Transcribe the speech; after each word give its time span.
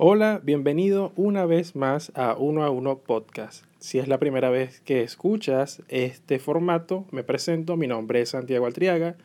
Hola, 0.00 0.40
bienvenido 0.44 1.10
una 1.16 1.44
vez 1.44 1.74
más 1.74 2.12
a 2.14 2.36
Uno 2.38 2.62
a 2.62 2.70
Uno 2.70 2.98
Podcast. 2.98 3.64
Si 3.80 3.98
es 3.98 4.06
la 4.06 4.18
primera 4.18 4.48
vez 4.48 4.80
que 4.82 5.02
escuchas 5.02 5.82
este 5.88 6.38
formato, 6.38 7.04
me 7.10 7.24
presento, 7.24 7.76
mi 7.76 7.88
nombre 7.88 8.20
es 8.20 8.28
Santiago 8.28 8.66
Altriaga 8.66 9.16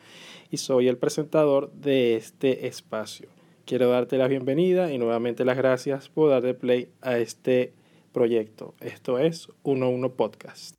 y 0.50 0.56
soy 0.56 0.88
el 0.88 0.96
presentador 0.96 1.70
de 1.74 2.16
este 2.16 2.66
espacio. 2.66 3.28
Quiero 3.66 3.88
darte 3.88 4.18
la 4.18 4.26
bienvenida 4.26 4.92
y 4.92 4.98
nuevamente 4.98 5.44
las 5.44 5.56
gracias 5.56 6.08
por 6.08 6.30
darle 6.30 6.54
play 6.54 6.88
a 7.02 7.18
este 7.18 7.72
proyecto. 8.12 8.74
Esto 8.80 9.20
es 9.20 9.46
Uno 9.62 9.86
a 9.86 9.90
Uno 9.90 10.14
Podcast. 10.14 10.74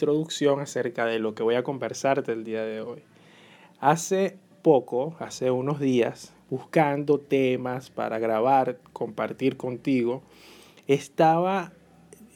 Introducción 0.00 0.60
acerca 0.60 1.04
de 1.04 1.18
lo 1.18 1.34
que 1.34 1.42
voy 1.42 1.56
a 1.56 1.62
conversarte 1.62 2.32
el 2.32 2.42
día 2.42 2.64
de 2.64 2.80
hoy. 2.80 3.02
Hace 3.80 4.38
poco, 4.62 5.14
hace 5.18 5.50
unos 5.50 5.78
días, 5.78 6.32
buscando 6.48 7.18
temas 7.18 7.90
para 7.90 8.18
grabar, 8.18 8.78
compartir 8.94 9.58
contigo, 9.58 10.22
estaba 10.86 11.74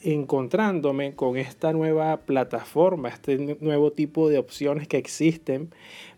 encontrándome 0.03 1.15
con 1.15 1.39
esta 1.39 1.73
nueva 1.73 2.19
plataforma, 2.19 3.09
este 3.09 3.57
nuevo 3.61 3.93
tipo 3.93 4.29
de 4.29 4.37
opciones 4.37 4.87
que 4.87 4.99
existen 4.99 5.71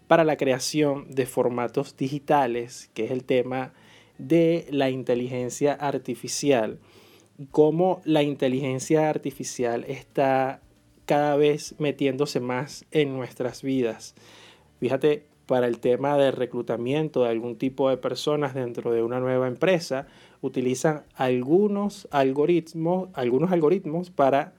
para 0.08 0.24
la 0.24 0.36
creación 0.36 1.08
de 1.14 1.26
formatos 1.26 1.96
digitales, 1.96 2.90
que 2.92 3.04
es 3.04 3.12
el 3.12 3.22
tema 3.22 3.72
de 4.18 4.66
la 4.70 4.90
inteligencia 4.90 5.74
artificial 5.74 6.80
cómo 7.50 8.00
la 8.04 8.22
inteligencia 8.22 9.10
artificial 9.10 9.84
está 9.88 10.62
cada 11.06 11.36
vez 11.36 11.74
metiéndose 11.78 12.40
más 12.40 12.84
en 12.90 13.16
nuestras 13.16 13.62
vidas. 13.62 14.14
Fíjate, 14.80 15.26
para 15.46 15.66
el 15.68 15.78
tema 15.78 16.18
del 16.18 16.32
reclutamiento 16.32 17.22
de 17.22 17.30
algún 17.30 17.56
tipo 17.56 17.88
de 17.88 17.96
personas 17.96 18.54
dentro 18.54 18.92
de 18.92 19.02
una 19.02 19.20
nueva 19.20 19.46
empresa, 19.46 20.06
utilizan 20.42 21.04
algunos 21.14 22.08
algoritmos, 22.10 23.08
algunos 23.14 23.52
algoritmos 23.52 24.10
para 24.10 24.52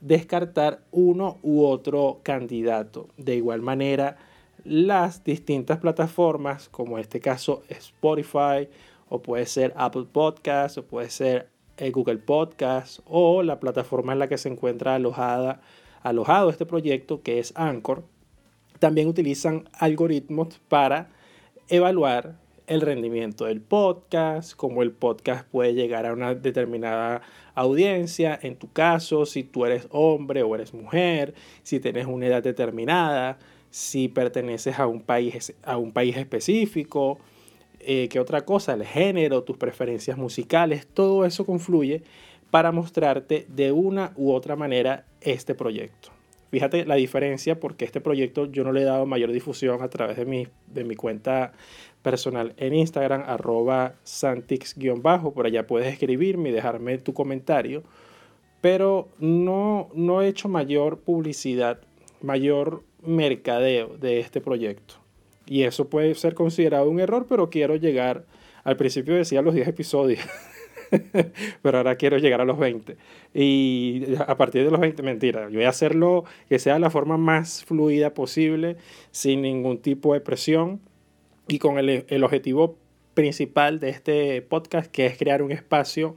descartar 0.00 0.82
uno 0.90 1.38
u 1.42 1.64
otro 1.64 2.20
candidato. 2.24 3.08
De 3.16 3.36
igual 3.36 3.62
manera, 3.62 4.16
las 4.64 5.22
distintas 5.22 5.78
plataformas, 5.78 6.68
como 6.68 6.98
en 6.98 7.02
este 7.02 7.20
caso 7.20 7.62
Spotify, 7.68 8.68
o 9.08 9.22
puede 9.22 9.46
ser 9.46 9.72
Apple 9.76 10.06
Podcast, 10.10 10.78
o 10.78 10.84
puede 10.84 11.10
ser 11.10 11.52
Google 11.90 12.18
Podcast 12.18 13.00
o 13.06 13.42
la 13.42 13.58
plataforma 13.58 14.12
en 14.12 14.18
la 14.18 14.28
que 14.28 14.38
se 14.38 14.48
encuentra 14.48 14.94
alojada, 14.94 15.60
alojado 16.02 16.50
este 16.50 16.66
proyecto, 16.66 17.22
que 17.22 17.38
es 17.38 17.52
Anchor, 17.56 18.04
también 18.78 19.08
utilizan 19.08 19.68
algoritmos 19.78 20.60
para 20.68 21.10
evaluar 21.68 22.36
el 22.66 22.80
rendimiento 22.80 23.44
del 23.46 23.60
podcast, 23.60 24.54
cómo 24.54 24.82
el 24.82 24.92
podcast 24.92 25.46
puede 25.48 25.74
llegar 25.74 26.06
a 26.06 26.12
una 26.12 26.34
determinada 26.34 27.22
audiencia, 27.54 28.38
en 28.42 28.56
tu 28.56 28.72
caso, 28.72 29.26
si 29.26 29.44
tú 29.44 29.66
eres 29.66 29.88
hombre 29.90 30.42
o 30.42 30.54
eres 30.54 30.72
mujer, 30.72 31.34
si 31.62 31.80
tienes 31.80 32.06
una 32.06 32.26
edad 32.26 32.42
determinada, 32.42 33.38
si 33.70 34.08
perteneces 34.08 34.78
a 34.78 34.86
un 34.86 35.02
país, 35.02 35.54
a 35.64 35.76
un 35.76 35.92
país 35.92 36.16
específico, 36.16 37.18
eh, 37.80 38.08
que 38.08 38.20
otra 38.20 38.44
cosa, 38.44 38.74
el 38.74 38.84
género, 38.84 39.42
tus 39.42 39.56
preferencias 39.56 40.16
musicales, 40.16 40.86
todo 40.86 41.24
eso 41.24 41.44
confluye 41.44 42.04
para 42.52 42.70
mostrarte 42.70 43.46
de 43.48 43.72
una 43.72 44.12
u 44.14 44.30
otra 44.30 44.56
manera 44.56 45.06
este 45.22 45.54
proyecto. 45.54 46.10
Fíjate 46.50 46.84
la 46.84 46.96
diferencia 46.96 47.58
porque 47.58 47.86
este 47.86 48.02
proyecto 48.02 48.44
yo 48.44 48.62
no 48.62 48.72
le 48.72 48.82
he 48.82 48.84
dado 48.84 49.06
mayor 49.06 49.32
difusión 49.32 49.80
a 49.80 49.88
través 49.88 50.18
de 50.18 50.26
mi, 50.26 50.46
de 50.66 50.84
mi 50.84 50.94
cuenta 50.94 51.54
personal 52.02 52.52
en 52.58 52.74
Instagram, 52.74 53.24
arroba 53.26 53.94
santix-bajo, 54.04 55.32
por 55.32 55.46
allá 55.46 55.66
puedes 55.66 55.90
escribirme 55.90 56.50
y 56.50 56.52
dejarme 56.52 56.98
tu 56.98 57.14
comentario, 57.14 57.84
pero 58.60 59.08
no, 59.18 59.88
no 59.94 60.20
he 60.20 60.28
hecho 60.28 60.50
mayor 60.50 60.98
publicidad, 60.98 61.80
mayor 62.20 62.82
mercadeo 63.00 63.96
de 63.96 64.20
este 64.20 64.42
proyecto. 64.42 64.96
Y 65.46 65.62
eso 65.62 65.88
puede 65.88 66.14
ser 66.16 66.34
considerado 66.34 66.90
un 66.90 67.00
error, 67.00 67.24
pero 67.26 67.48
quiero 67.48 67.76
llegar, 67.76 68.26
al 68.62 68.76
principio 68.76 69.14
decía 69.14 69.40
los 69.40 69.54
10 69.54 69.68
episodios, 69.68 70.20
pero 71.62 71.78
ahora 71.78 71.96
quiero 71.96 72.18
llegar 72.18 72.40
a 72.40 72.44
los 72.44 72.58
20. 72.58 72.96
Y 73.34 74.14
a 74.18 74.36
partir 74.36 74.64
de 74.64 74.70
los 74.70 74.80
20, 74.80 75.02
mentira, 75.02 75.48
yo 75.48 75.56
voy 75.56 75.64
a 75.64 75.70
hacerlo 75.70 76.24
que 76.48 76.58
sea 76.58 76.78
la 76.78 76.90
forma 76.90 77.16
más 77.16 77.64
fluida 77.64 78.14
posible, 78.14 78.76
sin 79.10 79.42
ningún 79.42 79.78
tipo 79.78 80.14
de 80.14 80.20
presión 80.20 80.80
y 81.48 81.58
con 81.58 81.78
el, 81.78 82.04
el 82.08 82.24
objetivo 82.24 82.76
principal 83.14 83.80
de 83.80 83.90
este 83.90 84.42
podcast, 84.42 84.90
que 84.90 85.06
es 85.06 85.18
crear 85.18 85.42
un 85.42 85.52
espacio 85.52 86.16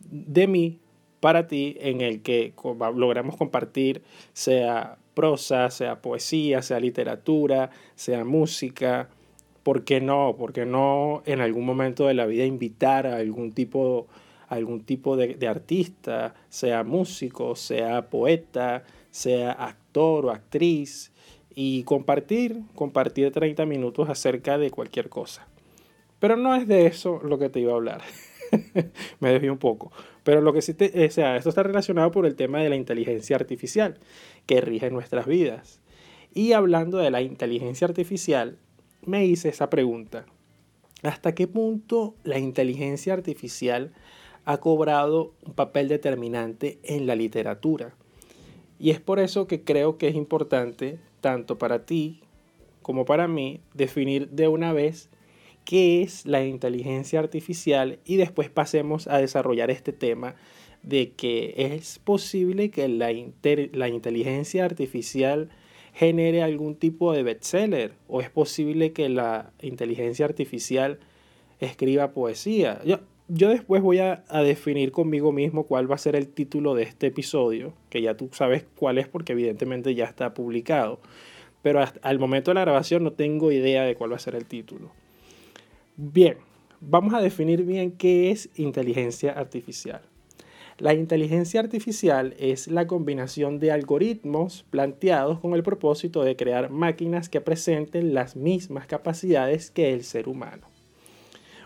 de 0.00 0.46
mí 0.46 0.78
para 1.20 1.46
ti 1.46 1.76
en 1.80 2.00
el 2.00 2.22
que 2.22 2.52
logramos 2.94 3.36
compartir, 3.36 4.02
sea 4.32 4.98
prosa, 5.14 5.70
sea 5.70 6.02
poesía, 6.02 6.62
sea 6.62 6.78
literatura, 6.78 7.70
sea 7.94 8.24
música. 8.24 9.08
¿Por 9.66 9.82
qué 9.82 10.00
no? 10.00 10.36
¿Por 10.38 10.52
qué 10.52 10.64
no 10.64 11.24
en 11.26 11.40
algún 11.40 11.66
momento 11.66 12.06
de 12.06 12.14
la 12.14 12.24
vida 12.24 12.44
invitar 12.44 13.04
a 13.04 13.16
algún 13.16 13.50
tipo, 13.50 14.06
algún 14.46 14.84
tipo 14.84 15.16
de, 15.16 15.48
artista, 15.48 16.36
sea 16.48 16.84
músico, 16.84 17.56
sea 17.56 18.08
poeta, 18.08 18.84
sea 19.10 19.50
actor 19.50 20.26
o 20.26 20.30
actriz, 20.30 21.10
y 21.52 21.82
compartir, 21.82 22.60
compartir 22.76 23.32
30 23.32 23.66
minutos 23.66 24.08
acerca 24.08 24.56
de 24.56 24.70
cualquier 24.70 25.08
cosa. 25.08 25.48
Pero 26.20 26.36
no 26.36 26.54
es 26.54 26.68
de 26.68 26.86
eso 26.86 27.20
lo 27.24 27.36
que 27.36 27.48
te 27.48 27.58
iba 27.58 27.72
a 27.72 27.74
hablar. 27.74 28.02
Me 29.18 29.30
desvío 29.30 29.50
un 29.50 29.58
poco. 29.58 29.90
Pero 30.22 30.42
lo 30.42 30.52
que 30.52 30.62
sí 30.62 30.74
te, 30.74 31.08
o 31.08 31.10
sea, 31.10 31.36
esto 31.36 31.48
está 31.48 31.64
relacionado 31.64 32.12
por 32.12 32.24
el 32.24 32.36
tema 32.36 32.60
de 32.60 32.68
la 32.68 32.76
inteligencia 32.76 33.34
artificial 33.34 33.98
que 34.46 34.60
rige 34.60 34.90
nuestras 34.90 35.26
vidas. 35.26 35.80
Y 36.32 36.52
hablando 36.52 36.98
de 36.98 37.10
la 37.10 37.20
inteligencia 37.20 37.88
artificial, 37.88 38.58
me 39.02 39.26
hice 39.26 39.48
esa 39.48 39.70
pregunta. 39.70 40.26
¿Hasta 41.02 41.34
qué 41.34 41.46
punto 41.46 42.14
la 42.24 42.38
inteligencia 42.38 43.12
artificial 43.12 43.92
ha 44.44 44.58
cobrado 44.58 45.34
un 45.44 45.54
papel 45.54 45.88
determinante 45.88 46.78
en 46.82 47.06
la 47.06 47.14
literatura? 47.14 47.94
Y 48.78 48.90
es 48.90 49.00
por 49.00 49.18
eso 49.18 49.46
que 49.46 49.62
creo 49.62 49.98
que 49.98 50.08
es 50.08 50.14
importante, 50.14 50.98
tanto 51.20 51.58
para 51.58 51.86
ti 51.86 52.20
como 52.86 53.04
para 53.04 53.26
mí, 53.26 53.58
definir 53.74 54.28
de 54.28 54.46
una 54.46 54.72
vez 54.72 55.10
qué 55.64 56.02
es 56.02 56.24
la 56.24 56.44
inteligencia 56.44 57.18
artificial 57.18 57.98
y 58.04 58.14
después 58.14 58.48
pasemos 58.48 59.08
a 59.08 59.18
desarrollar 59.18 59.72
este 59.72 59.92
tema 59.92 60.36
de 60.84 61.10
que 61.10 61.54
es 61.56 61.98
posible 61.98 62.70
que 62.70 62.86
la, 62.86 63.10
la 63.72 63.88
inteligencia 63.88 64.64
artificial 64.64 65.50
genere 65.96 66.42
algún 66.42 66.74
tipo 66.76 67.14
de 67.14 67.22
bestseller 67.22 67.94
o 68.06 68.20
es 68.20 68.28
posible 68.28 68.92
que 68.92 69.08
la 69.08 69.50
inteligencia 69.62 70.26
artificial 70.26 70.98
escriba 71.58 72.12
poesía. 72.12 72.82
Yo, 72.84 72.98
yo 73.28 73.48
después 73.48 73.82
voy 73.82 74.00
a, 74.00 74.22
a, 74.28 74.42
definir 74.42 74.92
conmigo 74.92 75.32
mismo 75.32 75.64
cuál 75.64 75.90
va 75.90 75.94
a 75.94 75.98
ser 75.98 76.14
el 76.14 76.28
título 76.28 76.74
de 76.74 76.82
este 76.82 77.06
episodio, 77.06 77.72
que 77.88 78.02
ya 78.02 78.14
tú 78.14 78.28
sabes 78.32 78.66
cuál 78.76 78.98
es 78.98 79.08
porque 79.08 79.32
evidentemente 79.32 79.94
ya 79.94 80.04
está 80.04 80.34
publicado. 80.34 81.00
Pero 81.62 81.80
hasta, 81.80 81.98
al 82.06 82.18
momento 82.18 82.50
de 82.50 82.56
la 82.56 82.60
grabación 82.60 83.02
no 83.02 83.14
tengo 83.14 83.50
idea 83.50 83.84
de 83.84 83.94
cuál 83.94 84.12
va 84.12 84.16
a 84.16 84.18
ser 84.20 84.34
el 84.34 84.44
título. 84.44 84.90
Bien, 85.96 86.36
vamos 86.82 87.14
a 87.14 87.22
definir 87.22 87.64
bien 87.64 87.92
qué 87.92 88.30
es 88.30 88.50
inteligencia 88.56 89.32
artificial. 89.32 90.02
La 90.78 90.92
inteligencia 90.92 91.60
artificial 91.60 92.34
es 92.38 92.68
la 92.68 92.86
combinación 92.86 93.58
de 93.58 93.72
algoritmos 93.72 94.66
planteados 94.68 95.40
con 95.40 95.54
el 95.54 95.62
propósito 95.62 96.22
de 96.22 96.36
crear 96.36 96.68
máquinas 96.68 97.30
que 97.30 97.40
presenten 97.40 98.12
las 98.12 98.36
mismas 98.36 98.86
capacidades 98.86 99.70
que 99.70 99.94
el 99.94 100.04
ser 100.04 100.28
humano. 100.28 100.66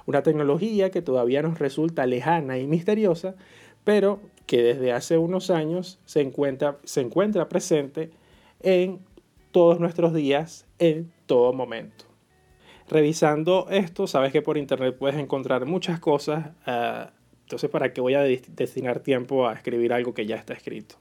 Una 0.06 0.22
tecnología 0.22 0.90
que 0.90 1.02
todavía 1.02 1.42
nos 1.42 1.58
resulta 1.58 2.06
lejana 2.06 2.58
y 2.58 2.68
misteriosa, 2.68 3.34
pero 3.82 4.20
que 4.46 4.62
desde 4.62 4.92
hace 4.92 5.18
unos 5.18 5.50
años 5.50 5.98
se 6.04 6.20
encuentra, 6.20 6.78
se 6.84 7.00
encuentra 7.00 7.48
presente 7.48 8.10
en 8.62 9.00
todos 9.50 9.80
nuestros 9.80 10.14
días, 10.14 10.66
en 10.78 11.10
todo 11.26 11.52
momento 11.52 12.10
revisando 12.90 13.68
esto, 13.70 14.08
sabes 14.08 14.32
que 14.32 14.42
por 14.42 14.58
internet 14.58 14.96
puedes 14.98 15.16
encontrar 15.16 15.64
muchas 15.64 16.00
cosas. 16.00 16.48
Uh, 16.66 17.19
entonces, 17.50 17.68
¿para 17.68 17.92
qué 17.92 18.00
voy 18.00 18.14
a 18.14 18.22
destinar 18.22 19.00
tiempo 19.00 19.48
a 19.48 19.54
escribir 19.54 19.92
algo 19.92 20.14
que 20.14 20.24
ya 20.24 20.36
está 20.36 20.52
escrito? 20.54 20.94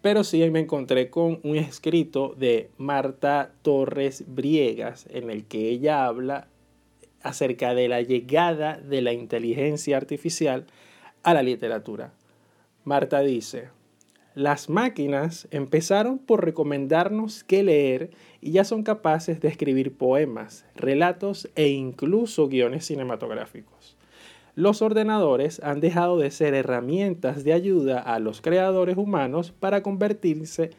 Pero 0.00 0.22
sí 0.22 0.48
me 0.50 0.60
encontré 0.60 1.10
con 1.10 1.40
un 1.42 1.56
escrito 1.56 2.36
de 2.38 2.70
Marta 2.78 3.50
Torres 3.62 4.22
Briegas 4.28 5.08
en 5.10 5.30
el 5.30 5.44
que 5.46 5.68
ella 5.68 6.06
habla 6.06 6.46
acerca 7.24 7.74
de 7.74 7.88
la 7.88 8.02
llegada 8.02 8.76
de 8.76 9.02
la 9.02 9.12
inteligencia 9.12 9.96
artificial 9.96 10.66
a 11.24 11.34
la 11.34 11.42
literatura. 11.42 12.12
Marta 12.84 13.18
dice, 13.18 13.70
las 14.36 14.70
máquinas 14.70 15.48
empezaron 15.50 16.20
por 16.20 16.44
recomendarnos 16.44 17.42
qué 17.42 17.64
leer 17.64 18.10
y 18.40 18.52
ya 18.52 18.62
son 18.62 18.84
capaces 18.84 19.40
de 19.40 19.48
escribir 19.48 19.92
poemas, 19.96 20.64
relatos 20.76 21.50
e 21.56 21.66
incluso 21.66 22.46
guiones 22.46 22.86
cinematográficos. 22.86 23.81
Los 24.54 24.82
ordenadores 24.82 25.62
han 25.64 25.80
dejado 25.80 26.18
de 26.18 26.30
ser 26.30 26.52
herramientas 26.52 27.42
de 27.42 27.54
ayuda 27.54 28.00
a 28.00 28.18
los 28.18 28.42
creadores 28.42 28.98
humanos 28.98 29.54
para 29.58 29.82
convertirse 29.82 30.70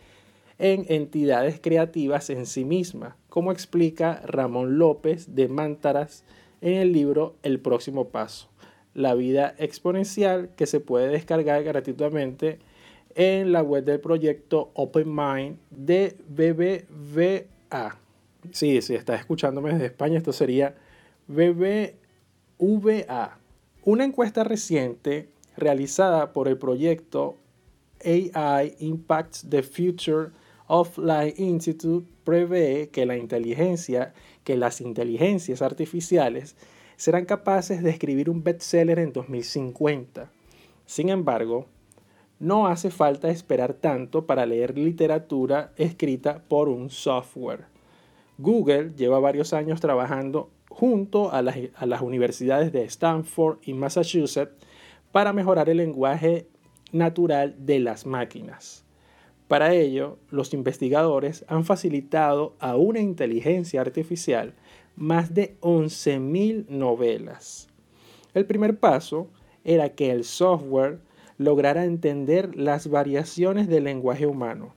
en 0.59 0.85
entidades 0.89 1.59
creativas 1.59 2.29
en 2.29 2.45
sí 2.45 2.65
mismas, 2.65 3.15
como 3.29 3.51
explica 3.51 4.21
Ramón 4.25 4.77
López 4.77 5.33
de 5.33 5.47
Mántaras 5.47 6.23
en 6.61 6.73
el 6.73 6.93
libro 6.93 7.35
El 7.41 7.59
próximo 7.59 8.09
paso, 8.09 8.47
la 8.93 9.15
vida 9.15 9.55
exponencial 9.57 10.51
que 10.55 10.67
se 10.67 10.79
puede 10.79 11.07
descargar 11.07 11.63
gratuitamente 11.63 12.59
en 13.15 13.51
la 13.51 13.63
web 13.63 13.83
del 13.83 13.99
proyecto 13.99 14.69
Open 14.75 15.15
Mind 15.15 15.57
de 15.71 16.15
BBVA. 16.29 17.97
Sí, 18.51 18.83
si 18.83 18.93
estás 18.93 19.19
escuchándome 19.19 19.73
desde 19.73 19.87
España, 19.87 20.19
esto 20.19 20.31
sería 20.31 20.75
BBVA. 21.27 23.39
Una 23.85 24.05
encuesta 24.05 24.45
reciente 24.45 25.27
realizada 25.57 26.31
por 26.31 26.47
el 26.47 26.57
proyecto 26.57 27.35
AI 28.05 28.77
Impacts 28.79 29.45
the 29.49 29.61
Future 29.61 30.29
Offline 30.67 31.33
Institute 31.35 32.07
prevé 32.23 32.91
que 32.93 33.05
la 33.05 33.17
inteligencia, 33.17 34.13
que 34.45 34.55
las 34.55 34.79
inteligencias 34.79 35.61
artificiales 35.61 36.55
serán 36.95 37.25
capaces 37.25 37.83
de 37.83 37.89
escribir 37.89 38.29
un 38.29 38.41
bestseller 38.41 38.99
en 38.99 39.11
2050. 39.11 40.31
Sin 40.85 41.09
embargo, 41.09 41.65
no 42.39 42.67
hace 42.67 42.89
falta 42.89 43.29
esperar 43.29 43.73
tanto 43.73 44.25
para 44.25 44.45
leer 44.45 44.77
literatura 44.77 45.73
escrita 45.75 46.41
por 46.47 46.69
un 46.69 46.89
software. 46.89 47.65
Google 48.37 48.93
lleva 48.95 49.19
varios 49.19 49.51
años 49.51 49.81
trabajando 49.81 50.49
junto 50.73 51.31
a 51.31 51.43
las, 51.43 52.01
universidades 52.01 52.71
de 52.71 52.83
Stanford 52.85 53.59
y 53.61 53.73
Massachusetts 53.73 54.55
para 55.11 55.31
mejorar 55.31 55.69
el 55.69 55.77
lenguaje 55.77 56.47
natural 56.91 57.55
de 57.59 57.79
las 57.79 58.07
máquinas. 58.07 58.83
Para 59.47 59.75
ello, 59.75 60.17
los 60.31 60.51
investigadores 60.55 61.45
han 61.47 61.63
facilitado 61.63 62.55
a 62.59 62.75
una 62.75 62.99
inteligencia 62.99 63.81
artificial 63.81 64.55
más 64.95 65.35
de 65.35 65.59
11.000 65.61 66.67
novelas. 66.69 67.67
El 68.33 68.47
primer 68.47 68.79
paso 68.79 69.27
era 69.63 69.89
que 69.89 70.09
el 70.09 70.23
software 70.23 70.99
lograra 71.37 71.85
entender 71.85 72.55
las 72.55 72.89
variaciones 72.89 73.67
del 73.67 73.83
lenguaje 73.83 74.25
humano. 74.25 74.73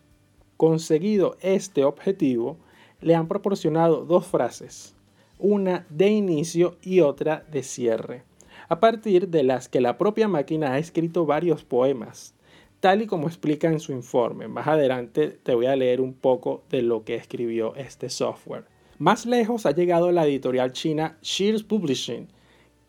Conseguido 0.59 1.38
este 1.41 1.85
objetivo, 1.85 2.59
le 3.00 3.15
han 3.15 3.29
proporcionado 3.29 4.05
dos 4.05 4.26
frases, 4.26 4.96
una 5.38 5.87
de 5.90 6.09
inicio 6.09 6.76
y 6.83 7.00
otra 7.00 7.45
de 7.50 7.62
cierre, 7.62 8.25
a 8.69 8.81
partir 8.81 9.28
de 9.28 9.43
las 9.43 9.69
que 9.69 9.81
la 9.81 9.99
propia 9.99 10.28
máquina 10.28 10.73
ha 10.73 10.78
escrito 10.78 11.26
varios 11.26 11.64
poemas, 11.64 12.35
tal 12.81 13.02
y 13.02 13.07
como 13.07 13.28
explica 13.28 13.69
en 13.69 13.81
su 13.81 13.93
informe. 13.93 14.49
Más 14.49 14.66
adelante 14.66 15.28
te 15.43 15.55
voy 15.55 15.66
a 15.66 15.76
leer 15.76 16.00
un 16.00 16.14
poco 16.14 16.64
de 16.71 16.83
lo 16.83 17.05
que 17.05 17.14
escribió 17.14 17.75
este 17.75 18.11
software. 18.11 18.64
Más 18.99 19.26
lejos 19.26 19.66
ha 19.66 19.73
llegado 19.73 20.11
la 20.11 20.26
editorial 20.26 20.73
china 20.73 21.19
Shears 21.21 21.62
Publishing, 21.62 22.28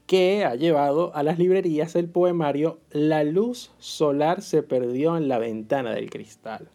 que 0.06 0.46
ha 0.46 0.56
llevado 0.56 1.14
a 1.16 1.22
las 1.22 1.38
librerías 1.38 1.96
el 1.96 2.10
poemario 2.10 2.80
La 2.92 3.26
luz 3.26 3.72
solar 3.78 4.42
se 4.42 4.64
perdió 4.64 5.18
en 5.18 5.28
la 5.28 5.38
ventana 5.38 5.92
del 5.92 6.10
cristal, 6.10 6.70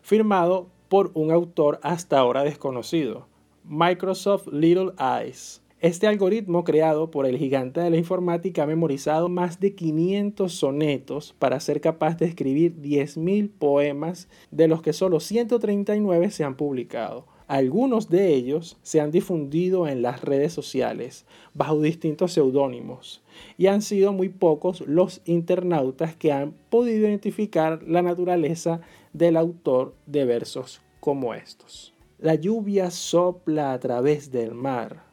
firmado 0.00 0.68
por 0.88 1.10
un 1.12 1.30
autor 1.30 1.80
hasta 1.82 2.18
ahora 2.18 2.44
desconocido, 2.44 3.26
Microsoft 3.70 4.46
Little 4.50 4.92
Eyes. 4.98 5.60
Este 5.80 6.06
algoritmo 6.06 6.64
creado 6.64 7.10
por 7.10 7.26
el 7.26 7.36
gigante 7.36 7.82
de 7.82 7.90
la 7.90 7.98
informática 7.98 8.62
ha 8.62 8.66
memorizado 8.66 9.28
más 9.28 9.60
de 9.60 9.74
500 9.74 10.50
sonetos 10.50 11.34
para 11.38 11.60
ser 11.60 11.82
capaz 11.82 12.16
de 12.16 12.24
escribir 12.24 12.74
10.000 12.80 13.50
poemas, 13.58 14.26
de 14.50 14.68
los 14.68 14.80
que 14.80 14.94
solo 14.94 15.20
139 15.20 16.30
se 16.30 16.44
han 16.44 16.56
publicado. 16.56 17.26
Algunos 17.46 18.08
de 18.08 18.32
ellos 18.32 18.78
se 18.82 19.02
han 19.02 19.10
difundido 19.10 19.86
en 19.86 20.00
las 20.00 20.22
redes 20.22 20.54
sociales 20.54 21.26
bajo 21.52 21.78
distintos 21.78 22.32
seudónimos 22.32 23.22
y 23.58 23.66
han 23.66 23.82
sido 23.82 24.14
muy 24.14 24.30
pocos 24.30 24.80
los 24.86 25.20
internautas 25.26 26.16
que 26.16 26.32
han 26.32 26.54
podido 26.70 27.06
identificar 27.06 27.82
la 27.82 28.00
naturaleza 28.00 28.80
del 29.12 29.36
autor 29.36 29.94
de 30.06 30.24
versos 30.24 30.80
como 31.00 31.34
estos. 31.34 31.97
La 32.20 32.34
lluvia 32.34 32.90
sopla 32.90 33.72
a 33.72 33.78
través 33.78 34.32
del 34.32 34.52
mar, 34.52 35.04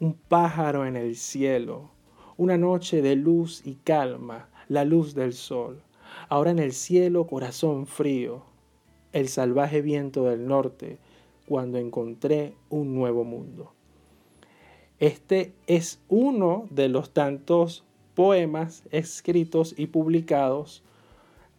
un 0.00 0.14
pájaro 0.14 0.84
en 0.84 0.96
el 0.96 1.14
cielo, 1.14 1.92
una 2.36 2.58
noche 2.58 3.02
de 3.02 3.14
luz 3.14 3.64
y 3.64 3.76
calma, 3.76 4.48
la 4.66 4.84
luz 4.84 5.14
del 5.14 5.32
sol. 5.32 5.80
Ahora 6.28 6.50
en 6.50 6.58
el 6.58 6.72
cielo 6.72 7.28
corazón 7.28 7.86
frío, 7.86 8.42
el 9.12 9.28
salvaje 9.28 9.80
viento 9.80 10.24
del 10.24 10.48
norte, 10.48 10.98
cuando 11.46 11.78
encontré 11.78 12.56
un 12.68 12.96
nuevo 12.96 13.22
mundo. 13.22 13.72
Este 14.98 15.52
es 15.68 16.00
uno 16.08 16.66
de 16.70 16.88
los 16.88 17.10
tantos 17.10 17.84
poemas 18.16 18.82
escritos 18.90 19.72
y 19.76 19.86
publicados 19.86 20.82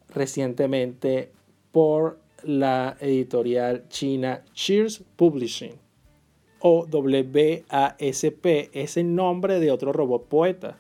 recientemente 0.09 1.31
por 1.71 2.20
la 2.43 2.97
editorial 2.99 3.87
china 3.89 4.43
Cheers 4.53 5.03
Publishing 5.15 5.73
o 6.59 6.85
WASP 6.85 8.45
es 8.73 8.97
el 8.97 9.15
nombre 9.15 9.59
de 9.59 9.71
otro 9.71 9.93
robot 9.93 10.27
poeta 10.27 10.77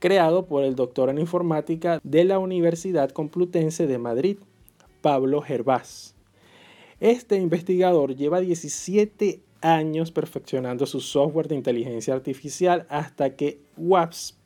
creado 0.00 0.46
por 0.46 0.64
el 0.64 0.74
doctor 0.74 1.10
en 1.10 1.18
informática 1.18 2.00
de 2.02 2.24
la 2.24 2.38
Universidad 2.38 3.10
Complutense 3.10 3.86
de 3.86 3.98
Madrid, 3.98 4.38
Pablo 5.02 5.42
Gervás. 5.42 6.14
Este 6.98 7.36
investigador 7.36 8.16
lleva 8.16 8.40
17 8.40 9.40
años 9.60 10.10
perfeccionando 10.10 10.86
su 10.86 11.00
software 11.00 11.48
de 11.48 11.54
inteligencia 11.54 12.14
artificial 12.14 12.86
hasta 12.88 13.36
que 13.36 13.60
WASP 13.76 14.36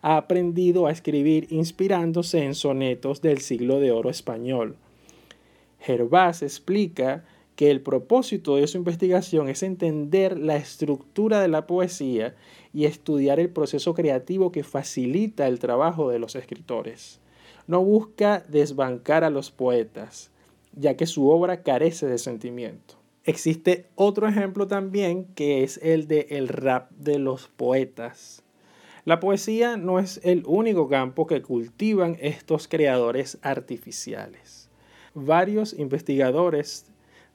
ha 0.00 0.16
aprendido 0.16 0.86
a 0.86 0.90
escribir 0.90 1.46
inspirándose 1.50 2.44
en 2.44 2.54
sonetos 2.54 3.22
del 3.22 3.40
siglo 3.40 3.80
de 3.80 3.92
oro 3.92 4.10
español. 4.10 4.76
Gervás 5.82 6.42
explica 6.42 7.24
que 7.56 7.70
el 7.70 7.80
propósito 7.80 8.56
de 8.56 8.66
su 8.66 8.78
investigación 8.78 9.48
es 9.48 9.62
entender 9.62 10.38
la 10.38 10.56
estructura 10.56 11.40
de 11.40 11.48
la 11.48 11.66
poesía 11.66 12.34
y 12.72 12.84
estudiar 12.84 13.40
el 13.40 13.50
proceso 13.50 13.92
creativo 13.92 14.52
que 14.52 14.62
facilita 14.62 15.46
el 15.48 15.58
trabajo 15.58 16.08
de 16.08 16.18
los 16.18 16.36
escritores. 16.36 17.20
No 17.66 17.84
busca 17.84 18.44
desbancar 18.48 19.24
a 19.24 19.30
los 19.30 19.50
poetas, 19.50 20.30
ya 20.74 20.96
que 20.96 21.06
su 21.06 21.28
obra 21.28 21.62
carece 21.62 22.06
de 22.06 22.18
sentimiento. 22.18 22.94
Existe 23.24 23.86
otro 23.94 24.26
ejemplo 24.28 24.66
también 24.66 25.26
que 25.34 25.62
es 25.62 25.78
el 25.82 26.08
de 26.08 26.28
el 26.30 26.48
rap 26.48 26.90
de 26.92 27.18
los 27.18 27.48
poetas. 27.48 28.42
La 29.04 29.18
poesía 29.18 29.76
no 29.76 29.98
es 29.98 30.20
el 30.22 30.44
único 30.46 30.88
campo 30.88 31.26
que 31.26 31.42
cultivan 31.42 32.16
estos 32.20 32.68
creadores 32.68 33.38
artificiales. 33.42 34.61
Varios 35.14 35.78
investigadores 35.78 36.86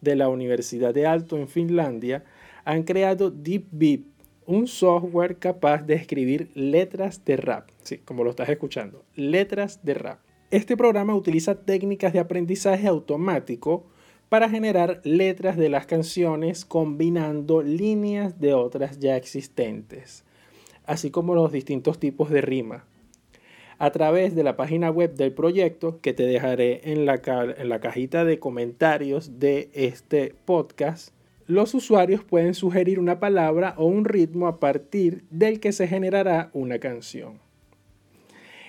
de 0.02 0.16
la 0.16 0.30
Universidad 0.30 0.94
de 0.94 1.06
Alto 1.06 1.38
en 1.38 1.48
Finlandia 1.48 2.24
han 2.66 2.84
creado 2.84 3.30
Deep 3.30 3.66
Beat, 3.72 4.02
un 4.46 4.68
software 4.68 5.38
capaz 5.38 5.84
de 5.84 5.94
escribir 5.94 6.50
letras 6.56 7.24
de 7.24 7.38
rap. 7.38 7.70
Sí, 7.84 8.00
como 8.00 8.24
lo 8.24 8.32
estás 8.32 8.50
escuchando, 8.50 9.04
letras 9.16 9.84
de 9.84 9.94
rap. 9.94 10.20
Este 10.50 10.78
programa 10.78 11.14
utiliza 11.14 11.56
técnicas 11.56 12.14
de 12.14 12.20
aprendizaje 12.20 12.88
automático 12.88 13.86
para 14.30 14.50
generar 14.50 15.02
letras 15.04 15.58
de 15.58 15.70
las 15.70 15.86
canciones 15.86 16.66
combinando 16.66 17.62
líneas 17.62 18.40
de 18.40 18.54
otras 18.54 19.00
ya 19.00 19.18
existentes, 19.18 20.24
así 20.86 21.12
como 21.12 21.36
los 21.36 21.52
distintos 21.52 22.00
tipos 22.00 22.30
de 22.30 22.42
rima. 22.42 22.86
A 23.80 23.92
través 23.92 24.36
de 24.36 24.44
la 24.44 24.56
página 24.56 24.90
web 24.90 25.16
del 25.16 25.34
proyecto, 25.34 26.00
que 26.02 26.14
te 26.14 26.24
dejaré 26.24 26.92
en 26.92 27.06
la, 27.06 27.22
en 27.58 27.70
la 27.70 27.80
cajita 27.80 28.26
de 28.26 28.40
comentarios 28.40 29.40
de 29.40 29.70
este 29.74 30.34
podcast, 30.46 31.14
los 31.46 31.74
usuarios 31.74 32.24
pueden 32.24 32.54
sugerir 32.56 33.00
una 33.00 33.20
palabra 33.20 33.74
o 33.78 33.86
un 33.86 34.04
ritmo 34.04 34.48
a 34.48 34.60
partir 34.60 35.24
del 35.30 35.60
que 35.60 35.72
se 35.72 35.88
generará 35.88 36.50
una 36.54 36.80
canción. 36.80 37.40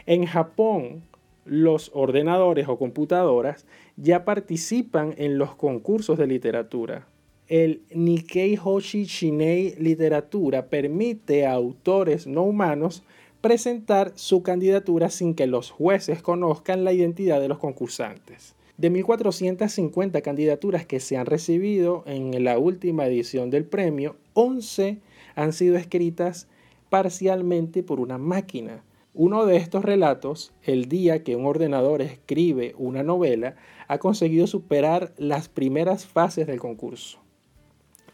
En 0.07 0.27
Japón, 0.27 1.03
los 1.45 1.91
ordenadores 1.95 2.69
o 2.69 2.79
computadoras 2.79 3.67
ya 3.97 4.25
participan 4.25 5.15
en 5.17 5.39
los 5.39 5.57
concursos 5.57 6.19
de 6.19 6.27
literatura. 6.27 7.09
El 7.49 7.83
Nikkei 7.95 8.59
Hoshi 8.63 9.05
Shinei 9.05 9.75
Literatura 9.79 10.67
permite 10.67 11.47
a 11.47 11.53
autores 11.53 12.27
no 12.27 12.43
humanos 12.43 13.03
presentar 13.41 14.13
su 14.15 14.43
candidatura 14.43 15.11
sin 15.11 15.35
que 15.35 15.47
los 15.47 15.71
jueces 15.71 16.23
conozcan 16.23 16.85
la 16.85 16.93
identidad 16.93 17.41
de 17.41 17.49
los 17.49 17.59
concursantes. 17.59 18.55
De 18.77 18.93
1.450 18.93 20.23
candidaturas 20.23 20.87
que 20.87 21.01
se 21.01 21.17
han 21.17 21.27
recibido 21.27 22.05
en 22.07 22.45
la 22.45 22.59
última 22.59 23.07
edición 23.07 23.51
del 23.51 23.65
premio, 23.65 24.17
11 24.35 24.99
han 25.35 25.53
sido 25.53 25.77
escritas 25.77 26.47
parcialmente 26.89 27.83
por 27.83 28.01
una 28.01 28.19
máquina 28.19 28.83
uno 29.21 29.47
de 29.47 29.57
estos 29.57 29.85
relatos, 29.85 30.53
el 30.63 30.85
día 30.85 31.25
que 31.25 31.35
un 31.35 31.45
ordenador 31.45 32.03
escribe 32.03 32.77
una 32.79 33.03
novela, 33.03 33.57
ha 33.89 33.99
conseguido 33.99 34.47
superar 34.47 35.13
las 35.17 35.49
primeras 35.49 36.07
fases 36.07 36.47
del 36.47 36.61
concurso. 36.61 37.19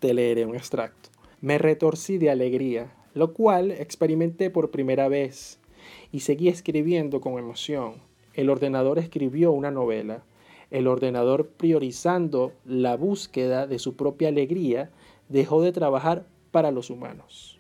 Te 0.01 0.15
leeré 0.15 0.47
un 0.47 0.55
extracto. 0.55 1.11
Me 1.43 1.59
retorcí 1.59 2.17
de 2.17 2.31
alegría, 2.31 2.95
lo 3.15 3.33
cual 3.33 3.71
experimenté 3.71 4.51
por 4.51 4.71
primera 4.71 5.09
vez 5.09 5.61
y 6.13 6.21
seguí 6.21 6.49
escribiendo 6.49 7.21
con 7.21 7.39
emoción. 7.39 7.95
El 8.35 8.51
ordenador 8.51 8.99
escribió 8.99 9.53
una 9.53 9.71
novela. 9.71 10.25
El 10.71 10.89
ordenador 10.89 11.49
priorizando 11.49 12.53
la 12.65 12.97
búsqueda 12.97 13.67
de 13.67 13.79
su 13.79 13.95
propia 13.95 14.29
alegría 14.29 14.91
dejó 15.29 15.63
de 15.63 15.73
trabajar 15.73 16.27
para 16.51 16.73
los 16.73 16.91
humanos. 16.91 17.59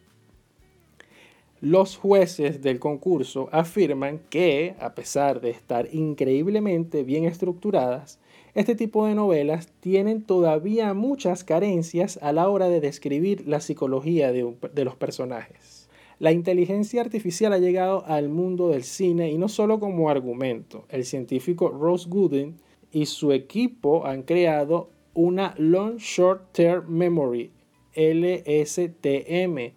Los 1.61 1.97
jueces 1.97 2.61
del 2.61 2.79
concurso 2.79 3.49
afirman 3.53 4.19
que, 4.29 4.75
a 4.81 4.95
pesar 4.95 5.41
de 5.41 5.51
estar 5.51 5.89
increíblemente 5.95 7.05
bien 7.05 7.25
estructuradas, 7.25 8.19
este 8.55 8.77
tipo 8.77 9.07
de 9.07 9.17
novelas 9.17 9.73
tienen 9.81 10.23
todavía 10.23 10.95
muchas 10.95 11.43
carencias 11.43 12.21
a 12.23 12.33
la 12.33 12.49
hora 12.49 12.69
de 12.69 12.81
describir 12.81 13.49
la 13.49 13.61
psicología 13.61 14.31
de, 14.31 14.85
los 14.85 14.95
personajes. 14.95 15.89
La 16.21 16.31
inteligencia 16.31 17.01
artificial 17.01 17.53
ha 17.53 17.59
llegado 17.59 18.05
al 18.07 18.29
mundo 18.29 18.69
del 18.69 18.85
cine 18.85 19.33
y 19.33 19.39
no 19.39 19.49
solo 19.49 19.81
como 19.81 20.09
argumento. 20.09 20.85
El 20.89 21.05
científico 21.05 21.69
Ross 21.69 22.07
Gooden 22.07 22.55
y 22.93 23.07
su 23.07 23.33
equipo 23.33 24.07
han 24.07 24.23
creado 24.23 24.91
una 25.15 25.57
Long 25.59 25.97
Short 25.97 26.53
Term 26.53 26.89
Memory, 26.89 27.51
LSTM, 27.97 29.73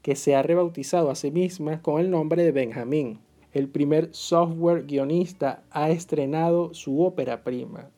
que 0.00 0.16
se 0.16 0.34
ha 0.34 0.42
rebautizado 0.42 1.10
a 1.10 1.16
sí 1.16 1.30
misma 1.30 1.82
con 1.82 2.00
el 2.00 2.10
nombre 2.10 2.42
de 2.44 2.52
Benjamin. 2.52 3.18
El 3.52 3.68
primer 3.68 4.08
software 4.12 4.86
guionista 4.86 5.62
ha 5.70 5.90
estrenado 5.90 6.72
su 6.72 7.02
ópera 7.02 7.44
prima, 7.44 7.90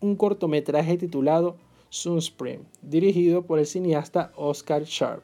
un 0.00 0.16
cortometraje 0.16 0.96
titulado 0.96 1.56
Sunspring, 1.90 2.66
dirigido 2.82 3.42
por 3.42 3.58
el 3.58 3.66
cineasta 3.66 4.32
Oscar 4.36 4.84
Sharp. 4.84 5.22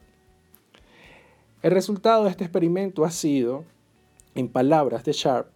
El 1.63 1.71
resultado 1.71 2.25
de 2.25 2.31
este 2.31 2.45
experimento 2.45 3.05
ha 3.05 3.11
sido, 3.11 3.65
en 4.35 4.49
palabras 4.49 5.05
de 5.05 5.13
Sharp, 5.13 5.49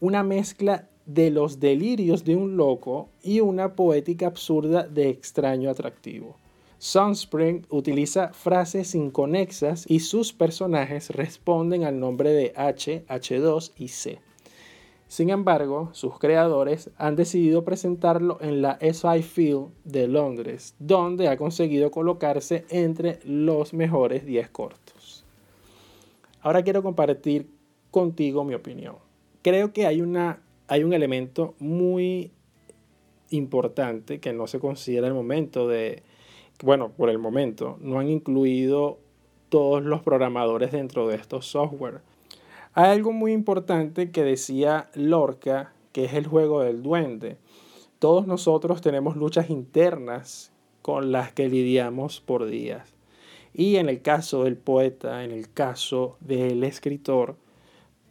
una 0.00 0.22
mezcla 0.22 0.88
de 1.06 1.30
los 1.30 1.60
delirios 1.60 2.24
de 2.24 2.36
un 2.36 2.56
loco 2.56 3.08
y 3.22 3.40
una 3.40 3.74
poética 3.74 4.26
absurda 4.26 4.86
de 4.86 5.08
extraño 5.08 5.70
atractivo. 5.70 6.36
Sunspring 6.78 7.64
utiliza 7.70 8.34
frases 8.34 8.94
inconexas 8.94 9.86
y 9.88 10.00
sus 10.00 10.32
personajes 10.32 11.10
responden 11.10 11.84
al 11.84 11.98
nombre 11.98 12.32
de 12.32 12.52
H, 12.54 13.06
H2 13.08 13.72
y 13.78 13.88
C. 13.88 14.20
Sin 15.08 15.30
embargo, 15.30 15.90
sus 15.92 16.18
creadores 16.18 16.90
han 16.96 17.14
decidido 17.14 17.64
presentarlo 17.64 18.38
en 18.40 18.60
la 18.60 18.78
SI 18.80 19.22
Field 19.22 19.68
de 19.84 20.08
Londres, 20.08 20.74
donde 20.78 21.28
ha 21.28 21.36
conseguido 21.36 21.90
colocarse 21.92 22.64
entre 22.70 23.20
los 23.24 23.72
mejores 23.72 24.26
10 24.26 24.50
cortos. 24.50 25.24
Ahora 26.40 26.62
quiero 26.62 26.82
compartir 26.82 27.48
contigo 27.90 28.44
mi 28.44 28.54
opinión. 28.54 28.96
Creo 29.42 29.72
que 29.72 29.86
hay, 29.86 30.00
una, 30.00 30.42
hay 30.66 30.82
un 30.82 30.92
elemento 30.92 31.54
muy 31.60 32.32
importante 33.30 34.20
que 34.20 34.32
no 34.32 34.46
se 34.46 34.58
considera 34.58 35.06
el 35.06 35.14
momento 35.14 35.68
de, 35.68 36.02
bueno, 36.62 36.90
por 36.90 37.10
el 37.10 37.18
momento, 37.18 37.78
no 37.80 37.98
han 37.98 38.08
incluido 38.08 38.98
todos 39.48 39.82
los 39.82 40.02
programadores 40.02 40.72
dentro 40.72 41.06
de 41.08 41.16
estos 41.16 41.46
software. 41.46 42.00
Hay 42.78 42.90
algo 42.90 43.10
muy 43.10 43.32
importante 43.32 44.10
que 44.10 44.22
decía 44.22 44.90
Lorca, 44.92 45.72
que 45.92 46.04
es 46.04 46.12
el 46.12 46.26
juego 46.26 46.60
del 46.60 46.82
duende. 46.82 47.38
Todos 47.98 48.26
nosotros 48.26 48.82
tenemos 48.82 49.16
luchas 49.16 49.48
internas 49.48 50.52
con 50.82 51.10
las 51.10 51.32
que 51.32 51.48
lidiamos 51.48 52.20
por 52.20 52.44
días. 52.44 52.92
Y 53.54 53.76
en 53.76 53.88
el 53.88 54.02
caso 54.02 54.44
del 54.44 54.58
poeta, 54.58 55.24
en 55.24 55.30
el 55.30 55.50
caso 55.50 56.18
del 56.20 56.64
escritor, 56.64 57.36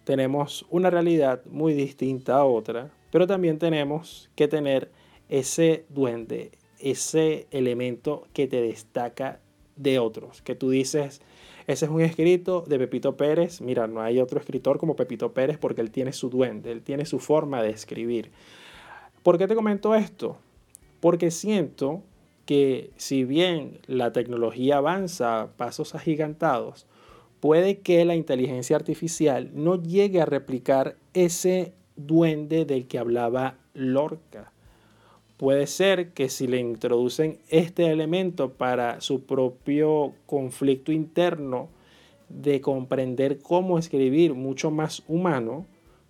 tenemos 0.04 0.66
una 0.72 0.90
realidad 0.90 1.46
muy 1.46 1.76
distinta 1.76 2.38
a 2.38 2.46
otra, 2.46 2.90
pero 3.12 3.28
también 3.28 3.60
tenemos 3.60 4.32
que 4.34 4.48
tener 4.48 4.90
ese 5.30 5.86
duende, 5.90 6.50
ese 6.80 7.46
elemento 7.52 8.26
que 8.34 8.48
te 8.48 8.64
destaca 8.64 9.42
de 9.76 10.00
otros, 10.00 10.42
que 10.42 10.56
tú 10.56 10.72
dices, 10.72 11.22
ese 11.68 11.86
es 11.86 11.92
un 11.92 12.02
escrito 12.02 12.64
de 12.68 12.78
Pepito 12.78 13.18
Pérez, 13.18 13.60
mira, 13.62 13.88
no 13.88 14.02
hay 14.02 14.20
otro 14.20 14.40
escritor 14.40 14.78
como 14.78 14.96
Pepito 14.96 15.34
Pérez 15.34 15.58
porque 15.58 15.82
él 15.82 15.92
tiene 15.92 16.14
su 16.14 16.30
duende, 16.30 16.72
él 16.72 16.82
tiene 16.82 17.06
su 17.06 17.20
forma 17.20 17.64
de 17.64 17.72
escribir. 17.72 18.32
¿Por 19.24 19.38
qué 19.38 19.48
te 19.48 19.56
comento 19.56 19.96
esto? 19.96 20.38
Porque 21.00 21.32
siento 21.32 22.04
que 22.46 22.92
si 22.98 23.24
bien 23.24 23.80
la 23.88 24.14
tecnología 24.14 24.78
avanza 24.78 25.42
a 25.42 25.48
pasos 25.48 25.96
agigantados, 25.96 26.86
puede 27.40 27.80
que 27.80 28.06
la 28.06 28.16
inteligencia 28.16 28.76
artificial 28.76 29.50
no 29.54 29.82
llegue 29.82 30.22
a 30.22 30.26
replicar 30.26 30.96
ese 31.14 31.74
duende 31.96 32.66
del 32.66 32.88
que 32.88 33.00
hablaba 33.00 33.58
Lorca. 33.74 34.52
Puede 35.38 35.68
ser 35.68 36.14
que 36.14 36.30
si 36.30 36.48
le 36.48 36.60
introducen 36.60 37.40
este 37.50 37.92
elemento 37.92 38.54
para 38.54 39.02
su 39.02 39.26
propio 39.26 40.14
conflicto 40.26 40.94
interno 40.94 41.68
de 42.30 42.62
comprender 42.62 43.40
cómo 43.40 43.78
escribir 43.78 44.34
mucho 44.34 44.72
más 44.72 45.04
humano, 45.10 45.66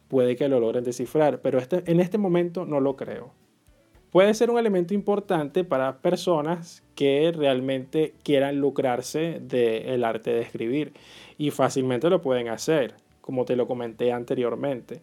puede 0.10 0.36
que 0.36 0.48
lo 0.48 0.60
logren 0.60 0.84
descifrar, 0.84 1.41
pero 1.41 1.58
este, 1.58 1.84
en 1.91 2.00
este 2.00 2.20
momento 2.20 2.65
no 2.65 2.79
lo 2.79 2.96
creo. 2.96 3.32
Puede 4.12 4.34
ser 4.36 4.51
un 4.51 4.60
elemento 4.60 4.94
importante 4.94 5.63
para 5.63 5.98
personas 5.98 6.84
que 6.94 7.34
realmente 7.36 8.13
quieran 8.24 8.60
lucrarse 8.60 9.39
del 9.41 10.03
arte 10.03 10.32
de 10.32 10.41
escribir 10.41 10.94
y 11.38 11.50
fácilmente 11.50 12.12
lo 12.12 12.22
pueden 12.22 12.48
hacer, 12.48 12.94
como 13.22 13.44
te 13.44 13.55
lo 13.55 13.67
comenté 13.67 14.13
anteriormente. 14.13 15.01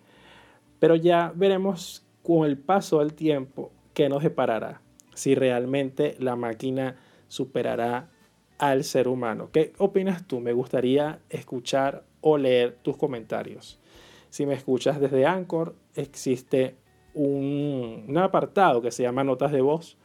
Pero 0.78 0.94
ya 0.94 1.32
veremos 1.34 2.06
con 2.22 2.46
el 2.46 2.56
paso 2.56 3.00
del 3.00 3.12
tiempo 3.14 3.70
qué 3.94 4.08
nos 4.08 4.22
deparará, 4.22 4.80
si 5.14 5.34
realmente 5.34 6.16
la 6.18 6.36
máquina 6.36 6.96
superará 7.28 8.10
al 8.58 8.84
ser 8.84 9.08
humano. 9.08 9.50
¿Qué 9.52 9.72
opinas 9.78 10.26
tú? 10.26 10.40
Me 10.40 10.52
gustaría 10.52 11.20
escuchar 11.30 12.04
o 12.20 12.38
leer 12.38 12.76
tus 12.82 12.96
comentarios. 12.96 13.78
Si 14.30 14.46
me 14.46 14.54
escuchas 14.54 15.00
desde 15.00 15.26
Anchor, 15.26 15.74
existe 15.94 16.76
un, 17.14 18.16
apartado 18.16 18.80
que 18.80 18.90
se 18.90 19.02
llama 19.02 19.24
Notas 19.24 19.52
de 19.52 19.60
Voz. 19.60 19.98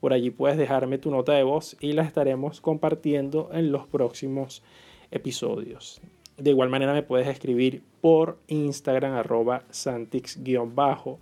Por 0.00 0.12
allí 0.12 0.30
puedes 0.30 0.58
dejarme 0.58 0.98
tu 0.98 1.10
nota 1.10 1.32
de 1.32 1.42
voz 1.42 1.76
y 1.80 1.92
la 1.92 2.02
estaremos 2.02 2.60
compartiendo 2.60 3.50
en 3.52 3.70
los 3.70 3.86
próximos 3.86 4.62
episodios. 5.10 6.00
De 6.36 6.50
igual 6.50 6.70
manera 6.70 6.92
me 6.92 7.02
puedes 7.02 7.28
escribir 7.28 7.84
por 8.00 8.38
Instagram 8.48 9.14
arroba 9.14 9.64
santix-bajo 9.70 11.20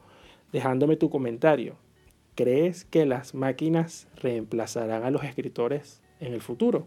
dejándome 0.50 0.96
tu 0.96 1.10
comentario. 1.10 1.76
¿Crees 2.34 2.84
que 2.84 3.06
las 3.06 3.34
máquinas 3.34 4.08
reemplazarán 4.16 5.04
a 5.04 5.10
los 5.10 5.24
escritores 5.24 6.00
en 6.20 6.32
el 6.32 6.40
futuro? 6.40 6.86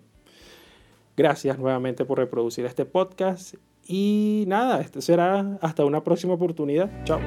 Gracias 1.15 1.59
nuevamente 1.59 2.05
por 2.05 2.17
reproducir 2.17 2.65
este 2.65 2.85
podcast 2.85 3.55
y 3.85 4.45
nada, 4.47 4.81
este 4.81 5.01
será 5.01 5.57
hasta 5.61 5.85
una 5.85 6.03
próxima 6.03 6.33
oportunidad. 6.33 6.89
Chao. 7.03 7.19